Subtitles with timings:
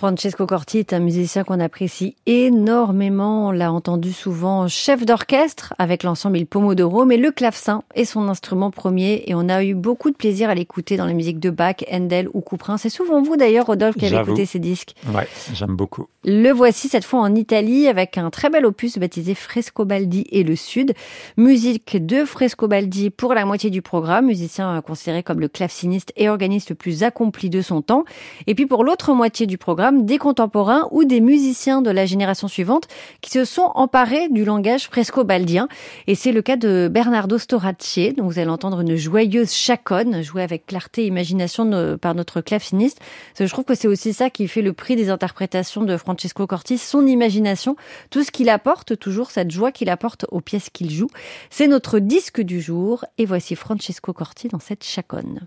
[0.00, 3.48] Francesco Corti est un musicien qu'on apprécie énormément.
[3.48, 8.28] On l'a entendu souvent chef d'orchestre avec l'ensemble Il Pomodoro, mais le clavecin est son
[8.28, 11.50] instrument premier et on a eu beaucoup de plaisir à l'écouter dans la musique de
[11.50, 12.78] Bach, Handel ou Couperin.
[12.78, 14.94] C'est souvent vous d'ailleurs, Rodolphe, qui avez écouté ces disques.
[15.14, 16.06] Ouais, j'aime beaucoup.
[16.24, 20.56] Le voici cette fois en Italie avec un très bel opus baptisé Frescobaldi et le
[20.56, 20.94] Sud.
[21.36, 26.70] Musique de Frescobaldi pour la moitié du programme, musicien considéré comme le claveciniste et organiste
[26.70, 28.04] le plus accompli de son temps.
[28.46, 32.48] Et puis pour l'autre moitié du programme, des contemporains ou des musiciens de la génération
[32.48, 32.88] suivante
[33.20, 35.68] qui se sont emparés du langage fresco-baldien.
[36.06, 40.42] Et c'est le cas de Bernardo Storacci, dont vous allez entendre une joyeuse chaconne jouée
[40.42, 43.00] avec clarté et imagination par notre claveciniste.
[43.38, 46.78] Je trouve que c'est aussi ça qui fait le prix des interprétations de Francesco Corti,
[46.78, 47.76] son imagination,
[48.10, 51.08] tout ce qu'il apporte, toujours cette joie qu'il apporte aux pièces qu'il joue.
[51.50, 55.46] C'est notre disque du jour et voici Francesco Corti dans cette chaconne.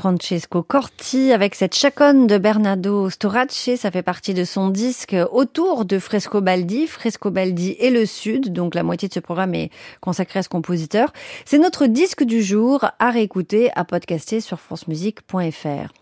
[0.00, 3.68] Francesco Corti avec cette chaconne de Bernardo Storace.
[3.76, 8.50] Ça fait partie de son disque autour de Frescobaldi, Frescobaldi et le Sud.
[8.50, 9.68] Donc la moitié de ce programme est
[10.00, 11.12] consacrée à ce compositeur.
[11.44, 15.92] C'est notre disque du jour à réécouter, à podcaster sur francemusique.fr.